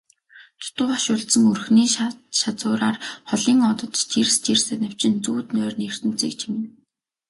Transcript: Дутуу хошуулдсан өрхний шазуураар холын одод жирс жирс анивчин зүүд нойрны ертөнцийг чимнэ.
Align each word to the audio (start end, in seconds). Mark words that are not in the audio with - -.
Дутуу 0.61 0.87
хошуулдсан 0.91 1.43
өрхний 1.51 1.89
шазуураар 2.39 2.97
холын 3.29 3.59
одод 3.71 3.93
жирс 4.11 4.35
жирс 4.45 4.65
анивчин 4.75 5.13
зүүд 5.23 5.47
нойрны 5.55 5.83
ертөнцийг 5.91 6.33
чимнэ. 6.39 6.65